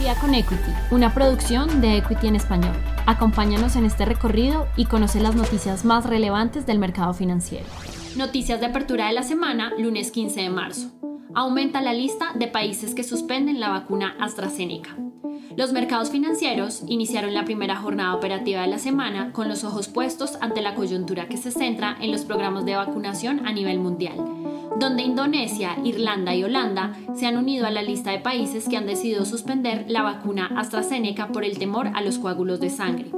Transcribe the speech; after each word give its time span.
Día 0.00 0.14
con 0.14 0.34
Equity, 0.34 0.72
una 0.92 1.12
producción 1.12 1.82
de 1.82 1.98
Equity 1.98 2.28
en 2.28 2.36
español. 2.36 2.72
Acompáñanos 3.04 3.76
en 3.76 3.84
este 3.84 4.06
recorrido 4.06 4.66
y 4.74 4.86
conoce 4.86 5.20
las 5.20 5.34
noticias 5.34 5.84
más 5.84 6.06
relevantes 6.06 6.64
del 6.64 6.78
mercado 6.78 7.12
financiero. 7.12 7.66
Noticias 8.16 8.60
de 8.60 8.66
apertura 8.66 9.08
de 9.08 9.12
la 9.12 9.22
semana, 9.22 9.74
lunes 9.78 10.10
15 10.10 10.40
de 10.40 10.48
marzo. 10.48 10.90
Aumenta 11.34 11.80
la 11.80 11.92
lista 11.92 12.32
de 12.34 12.48
países 12.48 12.92
que 12.92 13.04
suspenden 13.04 13.60
la 13.60 13.68
vacuna 13.68 14.16
AstraZeneca. 14.18 14.96
Los 15.56 15.72
mercados 15.72 16.10
financieros 16.10 16.82
iniciaron 16.88 17.34
la 17.34 17.44
primera 17.44 17.76
jornada 17.76 18.14
operativa 18.14 18.62
de 18.62 18.66
la 18.66 18.78
semana 18.78 19.32
con 19.32 19.48
los 19.48 19.62
ojos 19.62 19.86
puestos 19.86 20.36
ante 20.40 20.60
la 20.60 20.74
coyuntura 20.74 21.28
que 21.28 21.36
se 21.36 21.52
centra 21.52 21.96
en 22.00 22.10
los 22.10 22.24
programas 22.24 22.64
de 22.64 22.74
vacunación 22.74 23.46
a 23.46 23.52
nivel 23.52 23.78
mundial, 23.78 24.16
donde 24.80 25.02
Indonesia, 25.02 25.76
Irlanda 25.84 26.34
y 26.34 26.42
Holanda 26.42 26.96
se 27.14 27.26
han 27.26 27.36
unido 27.36 27.66
a 27.66 27.70
la 27.70 27.82
lista 27.82 28.10
de 28.10 28.18
países 28.18 28.68
que 28.68 28.76
han 28.76 28.86
decidido 28.86 29.24
suspender 29.24 29.84
la 29.88 30.02
vacuna 30.02 30.50
AstraZeneca 30.56 31.28
por 31.28 31.44
el 31.44 31.58
temor 31.58 31.90
a 31.94 32.02
los 32.02 32.18
coágulos 32.18 32.58
de 32.58 32.70
sangre. 32.70 33.12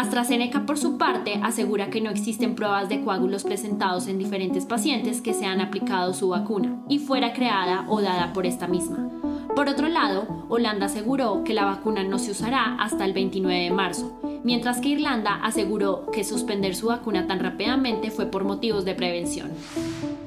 AstraZeneca, 0.00 0.64
por 0.64 0.78
su 0.78 0.96
parte, 0.96 1.38
asegura 1.42 1.90
que 1.90 2.00
no 2.00 2.10
existen 2.10 2.54
pruebas 2.54 2.88
de 2.88 3.02
coágulos 3.02 3.44
presentados 3.44 4.06
en 4.06 4.18
diferentes 4.18 4.64
pacientes 4.64 5.20
que 5.20 5.34
se 5.34 5.44
han 5.44 5.60
aplicado 5.60 6.14
su 6.14 6.30
vacuna 6.30 6.78
y 6.88 6.98
fuera 6.98 7.34
creada 7.34 7.84
o 7.86 8.00
dada 8.00 8.32
por 8.32 8.46
esta 8.46 8.66
misma. 8.66 9.10
Por 9.54 9.68
otro 9.68 9.88
lado, 9.88 10.46
Holanda 10.48 10.86
aseguró 10.86 11.44
que 11.44 11.52
la 11.52 11.66
vacuna 11.66 12.02
no 12.02 12.18
se 12.18 12.30
usará 12.30 12.76
hasta 12.80 13.04
el 13.04 13.12
29 13.12 13.64
de 13.64 13.70
marzo, 13.70 14.18
mientras 14.42 14.80
que 14.80 14.88
Irlanda 14.88 15.34
aseguró 15.42 16.06
que 16.10 16.24
suspender 16.24 16.74
su 16.74 16.86
vacuna 16.86 17.26
tan 17.26 17.40
rápidamente 17.40 18.10
fue 18.10 18.26
por 18.26 18.44
motivos 18.44 18.86
de 18.86 18.94
prevención. 18.94 19.50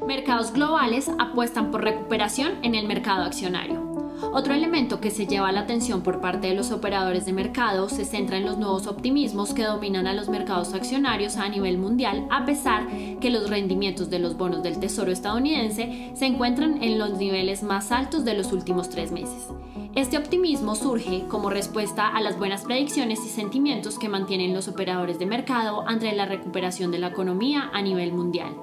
Mercados 0.06 0.54
globales 0.54 1.10
apuestan 1.18 1.72
por 1.72 1.84
recuperación 1.84 2.52
en 2.62 2.76
el 2.76 2.86
mercado 2.86 3.24
accionario. 3.24 3.93
Otro 4.32 4.54
elemento 4.54 5.00
que 5.00 5.12
se 5.12 5.28
lleva 5.28 5.52
la 5.52 5.62
atención 5.62 6.02
por 6.02 6.22
parte 6.22 6.48
de 6.48 6.56
los 6.56 6.72
operadores 6.72 7.26
de 7.26 7.34
mercado 7.34 7.90
se 7.90 8.06
centra 8.06 8.38
en 8.38 8.46
los 8.46 8.58
nuevos 8.58 8.88
optimismos 8.88 9.54
que 9.54 9.64
dominan 9.64 10.08
a 10.08 10.14
los 10.14 10.30
mercados 10.30 10.74
accionarios 10.74 11.38
a 11.38 11.50
nivel 11.50 11.78
mundial, 11.78 12.28
a 12.32 12.46
pesar 12.46 12.88
que 13.20 13.30
los 13.30 13.50
rendimientos 13.50 14.10
de 14.10 14.20
los 14.20 14.38
bonos 14.38 14.64
del 14.64 14.80
Tesoro 14.80 15.12
estadounidense 15.12 16.12
se 16.14 16.26
encuentran 16.26 16.82
en 16.82 16.98
los 16.98 17.18
niveles 17.18 17.64
más 17.64 17.92
altos 17.92 18.24
de 18.26 18.36
los 18.36 18.52
últimos 18.54 18.90
tres 18.90 19.12
meses. 19.12 19.48
Este 19.96 20.18
optimismo 20.18 20.76
surge 20.76 21.26
como 21.28 21.52
respuesta 21.52 22.08
a 22.08 22.20
las 22.20 22.40
buenas 22.40 22.64
predicciones 22.64 23.20
y 23.26 23.30
sentimientos 23.30 24.00
que 24.00 24.10
mantienen 24.10 24.54
los 24.54 24.68
operadores 24.68 25.20
de 25.20 25.28
mercado 25.28 25.88
ante 25.88 26.12
la 26.14 26.26
recuperación 26.26 26.90
de 26.92 26.98
la 26.98 27.10
economía 27.10 27.70
a 27.74 27.82
nivel 27.82 28.12
mundial. 28.12 28.56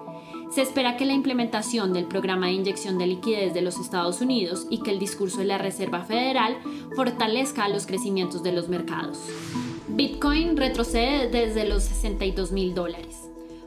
Se 0.51 0.63
espera 0.63 0.97
que 0.97 1.07
la 1.07 1.13
implementación 1.13 1.93
del 1.93 2.07
programa 2.07 2.47
de 2.47 2.55
inyección 2.55 2.99
de 2.99 3.07
liquidez 3.07 3.55
de 3.55 3.63
los 3.63 3.79
Estados 3.79 4.21
Unidos 4.21 4.67
y 4.69 4.83
que 4.83 4.91
el 4.91 4.99
discurso 4.99 5.39
de 5.39 5.45
la 5.45 5.59
Reserva 5.59 6.03
Federal 6.03 6.57
fortalezca 6.97 7.69
los 7.69 7.87
crecimientos 7.87 8.43
de 8.43 8.51
los 8.51 8.69
mercados. 8.69 9.19
Bitcoin 9.87 10.57
retrocede 10.57 11.29
desde 11.29 11.69
los 11.69 11.85
62 11.85 12.51
mil 12.51 12.75
dólares. 12.75 13.20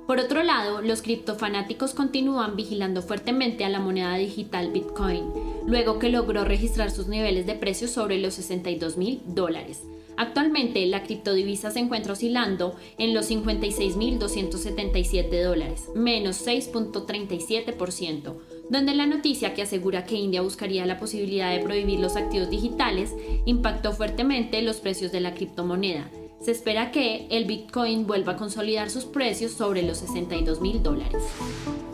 Por 0.08 0.20
otro 0.20 0.44
lado, 0.44 0.82
los 0.82 1.02
criptofanáticos 1.02 1.94
continúan 1.94 2.56
vigilando 2.56 3.02
fuertemente 3.02 3.64
a 3.64 3.70
la 3.70 3.80
moneda 3.80 4.16
digital 4.16 4.72
Bitcoin, 4.72 5.24
luego 5.66 6.00
que 6.00 6.10
logró 6.10 6.44
registrar 6.44 6.92
sus 6.92 7.08
niveles 7.08 7.46
de 7.46 7.56
precios 7.56 7.92
sobre 7.92 8.20
los 8.20 8.34
62 8.34 8.98
mil 8.98 9.22
dólares, 9.26 9.84
Actualmente 10.16 10.86
la 10.86 11.02
criptodivisa 11.04 11.72
se 11.72 11.80
encuentra 11.80 12.14
oscilando 12.14 12.76
en 12.98 13.16
los 13.16 13.30
56.277 13.32 15.44
dólares, 15.44 15.90
menos 15.96 16.46
6.37%, 16.46 18.36
donde 18.70 18.96
la 18.96 19.08
noticia 19.08 19.54
que 19.54 19.64
asegura 19.64 20.06
que 20.06 20.16
India 20.16 20.42
buscaría 20.42 20.86
la 20.86 21.00
posibilidad 21.00 21.52
de 21.52 21.60
prohibir 21.64 22.00
los 22.00 22.16
activos 22.16 22.50
digitales 22.50 23.14
impactó 23.46 23.92
fuertemente 23.94 24.62
los 24.62 24.78
precios 24.78 25.12
de 25.12 25.20
la 25.22 25.34
criptomoneda. 25.34 26.10
Se 26.44 26.52
espera 26.52 26.92
que 26.92 27.26
el 27.30 27.46
Bitcoin 27.46 28.06
vuelva 28.06 28.34
a 28.34 28.36
consolidar 28.36 28.90
sus 28.90 29.06
precios 29.06 29.54
sobre 29.54 29.82
los 29.82 30.00
62 30.00 30.60
mil 30.60 30.84
dólares. 30.84 31.24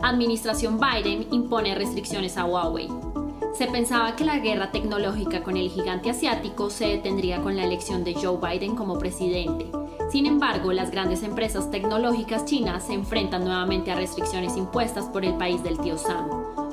Administración 0.02 0.80
Biden 0.80 1.28
impone 1.30 1.76
restricciones 1.76 2.36
a 2.36 2.44
Huawei. 2.46 2.88
Se 3.56 3.68
pensaba 3.68 4.16
que 4.16 4.24
la 4.24 4.40
guerra 4.40 4.72
tecnológica 4.72 5.44
con 5.44 5.56
el 5.56 5.70
gigante 5.70 6.10
asiático 6.10 6.68
se 6.68 6.88
detendría 6.88 7.40
con 7.42 7.56
la 7.56 7.62
elección 7.62 8.02
de 8.02 8.14
Joe 8.14 8.38
Biden 8.38 8.74
como 8.74 8.98
presidente. 8.98 9.66
Sin 10.10 10.26
embargo, 10.26 10.72
las 10.72 10.90
grandes 10.90 11.22
empresas 11.22 11.70
tecnológicas 11.70 12.44
chinas 12.44 12.88
se 12.88 12.94
enfrentan 12.94 13.44
nuevamente 13.44 13.92
a 13.92 13.94
restricciones 13.94 14.56
impuestas 14.56 15.04
por 15.04 15.24
el 15.24 15.34
país 15.34 15.62
del 15.62 15.78
tío 15.78 15.96
Sam. 15.96 16.28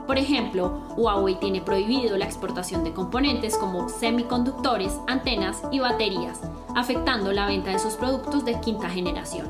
Por 0.07 0.17
ejemplo, 0.17 0.81
Huawei 0.95 1.35
tiene 1.35 1.61
prohibido 1.61 2.17
la 2.17 2.25
exportación 2.25 2.85
de 2.85 2.93
componentes 2.93 3.57
como 3.57 3.89
semiconductores, 3.89 4.97
antenas 5.05 5.61
y 5.69 5.79
baterías, 5.79 6.39
afectando 6.75 7.33
la 7.33 7.45
venta 7.45 7.71
de 7.71 7.79
sus 7.79 7.95
productos 7.95 8.45
de 8.45 8.59
quinta 8.61 8.89
generación. 8.89 9.47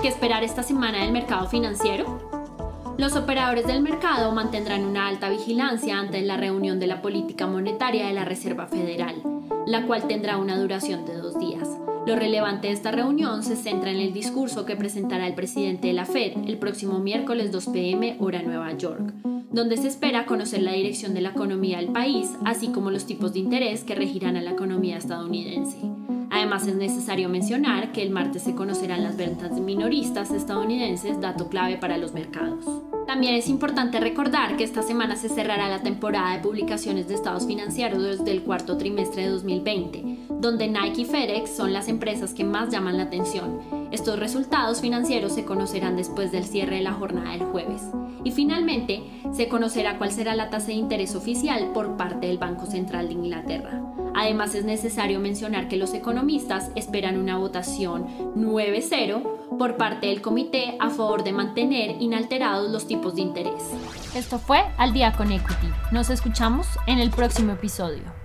¿Qué 0.00 0.08
esperar 0.08 0.44
esta 0.44 0.62
semana 0.62 1.02
del 1.02 1.12
mercado 1.12 1.46
financiero? 1.46 2.18
Los 2.96 3.16
operadores 3.16 3.66
del 3.66 3.82
mercado 3.82 4.32
mantendrán 4.32 4.84
una 4.84 5.08
alta 5.08 5.28
vigilancia 5.28 5.98
ante 5.98 6.22
la 6.22 6.38
reunión 6.38 6.80
de 6.80 6.86
la 6.86 7.02
política 7.02 7.46
monetaria 7.46 8.06
de 8.06 8.14
la 8.14 8.24
Reserva 8.24 8.66
Federal, 8.66 9.22
la 9.66 9.86
cual 9.86 10.08
tendrá 10.08 10.38
una 10.38 10.56
duración 10.58 11.04
de 11.04 11.16
dos 11.16 11.38
días. 11.38 11.68
Lo 12.04 12.16
relevante 12.16 12.66
de 12.66 12.74
esta 12.74 12.90
reunión 12.90 13.44
se 13.44 13.54
centra 13.54 13.92
en 13.92 14.00
el 14.00 14.12
discurso 14.12 14.64
que 14.66 14.74
presentará 14.74 15.28
el 15.28 15.34
presidente 15.34 15.86
de 15.86 15.92
la 15.92 16.04
Fed 16.04 16.32
el 16.48 16.58
próximo 16.58 16.98
miércoles 16.98 17.52
2 17.52 17.66
pm 17.68 18.16
hora 18.18 18.42
Nueva 18.42 18.72
York, 18.76 19.14
donde 19.52 19.76
se 19.76 19.86
espera 19.86 20.26
conocer 20.26 20.62
la 20.62 20.72
dirección 20.72 21.14
de 21.14 21.20
la 21.20 21.28
economía 21.28 21.76
del 21.78 21.92
país, 21.92 22.28
así 22.44 22.68
como 22.68 22.90
los 22.90 23.06
tipos 23.06 23.32
de 23.32 23.38
interés 23.38 23.84
que 23.84 23.94
regirán 23.94 24.36
a 24.36 24.42
la 24.42 24.50
economía 24.50 24.96
estadounidense. 24.96 25.78
Además, 26.30 26.66
es 26.66 26.74
necesario 26.74 27.28
mencionar 27.28 27.92
que 27.92 28.02
el 28.02 28.10
martes 28.10 28.42
se 28.42 28.56
conocerán 28.56 29.04
las 29.04 29.16
ventas 29.16 29.52
minoristas 29.60 30.32
estadounidenses, 30.32 31.20
dato 31.20 31.48
clave 31.48 31.76
para 31.76 31.98
los 31.98 32.14
mercados. 32.14 32.64
También 33.12 33.34
es 33.34 33.50
importante 33.50 34.00
recordar 34.00 34.56
que 34.56 34.64
esta 34.64 34.82
semana 34.82 35.16
se 35.16 35.28
cerrará 35.28 35.68
la 35.68 35.82
temporada 35.82 36.32
de 36.32 36.38
publicaciones 36.38 37.08
de 37.08 37.14
estados 37.14 37.46
financieros 37.46 38.02
desde 38.02 38.30
el 38.30 38.40
cuarto 38.40 38.78
trimestre 38.78 39.24
de 39.24 39.28
2020, 39.28 40.16
donde 40.40 40.66
Nike 40.66 41.02
y 41.02 41.04
FedEx 41.04 41.54
son 41.54 41.74
las 41.74 41.88
empresas 41.88 42.32
que 42.32 42.42
más 42.42 42.70
llaman 42.70 42.96
la 42.96 43.02
atención. 43.02 43.81
Estos 43.92 44.18
resultados 44.18 44.80
financieros 44.80 45.34
se 45.34 45.44
conocerán 45.44 45.96
después 45.96 46.32
del 46.32 46.44
cierre 46.44 46.76
de 46.76 46.82
la 46.82 46.94
jornada 46.94 47.32
del 47.32 47.44
jueves. 47.44 47.82
Y 48.24 48.30
finalmente, 48.30 49.02
se 49.32 49.48
conocerá 49.48 49.98
cuál 49.98 50.10
será 50.10 50.34
la 50.34 50.48
tasa 50.48 50.68
de 50.68 50.74
interés 50.74 51.14
oficial 51.14 51.72
por 51.74 51.98
parte 51.98 52.26
del 52.26 52.38
Banco 52.38 52.64
Central 52.64 53.08
de 53.08 53.14
Inglaterra. 53.14 53.82
Además, 54.14 54.54
es 54.54 54.64
necesario 54.64 55.20
mencionar 55.20 55.68
que 55.68 55.76
los 55.76 55.92
economistas 55.92 56.70
esperan 56.74 57.18
una 57.18 57.36
votación 57.36 58.06
9-0 58.34 59.58
por 59.58 59.76
parte 59.76 60.06
del 60.06 60.22
comité 60.22 60.76
a 60.80 60.88
favor 60.88 61.22
de 61.22 61.32
mantener 61.32 62.00
inalterados 62.00 62.70
los 62.70 62.86
tipos 62.86 63.16
de 63.16 63.22
interés. 63.22 63.62
Esto 64.14 64.38
fue 64.38 64.62
Al 64.78 64.94
día 64.94 65.12
con 65.12 65.30
Equity. 65.30 65.68
Nos 65.90 66.08
escuchamos 66.08 66.66
en 66.86 66.98
el 66.98 67.10
próximo 67.10 67.52
episodio. 67.52 68.21